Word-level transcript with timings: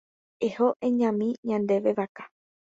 Eho 0.47 0.67
eñami 0.87 1.27
ñande 1.47 1.75
vaka. 1.97 2.23